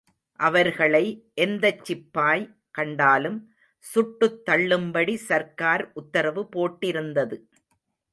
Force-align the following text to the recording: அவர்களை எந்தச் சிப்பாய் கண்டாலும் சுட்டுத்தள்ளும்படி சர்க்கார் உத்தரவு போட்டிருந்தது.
அவர்களை 0.39 1.01
எந்தச் 1.35 1.83
சிப்பாய் 1.85 2.45
கண்டாலும் 2.71 3.37
சுட்டுத்தள்ளும்படி 3.85 5.15
சர்க்கார் 5.27 5.91
உத்தரவு 5.93 6.43
போட்டிருந்தது. 6.55 7.37